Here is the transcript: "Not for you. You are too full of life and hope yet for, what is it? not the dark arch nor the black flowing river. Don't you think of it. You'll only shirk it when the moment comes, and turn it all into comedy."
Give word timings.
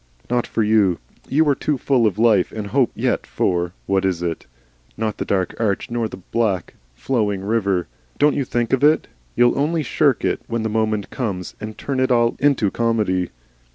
"Not 0.31 0.47
for 0.47 0.63
you. 0.63 0.97
You 1.29 1.47
are 1.47 1.53
too 1.53 1.77
full 1.77 2.07
of 2.07 2.17
life 2.17 2.51
and 2.51 2.65
hope 2.65 2.89
yet 2.95 3.27
for, 3.27 3.73
what 3.85 4.03
is 4.03 4.23
it? 4.23 4.47
not 4.97 5.17
the 5.19 5.25
dark 5.25 5.53
arch 5.59 5.91
nor 5.91 6.07
the 6.07 6.17
black 6.17 6.73
flowing 6.95 7.43
river. 7.43 7.85
Don't 8.17 8.33
you 8.33 8.43
think 8.43 8.73
of 8.73 8.83
it. 8.83 9.07
You'll 9.35 9.59
only 9.59 9.83
shirk 9.83 10.25
it 10.25 10.41
when 10.47 10.63
the 10.63 10.69
moment 10.69 11.11
comes, 11.11 11.53
and 11.61 11.77
turn 11.77 11.99
it 11.99 12.09
all 12.09 12.35
into 12.39 12.71
comedy." 12.71 13.29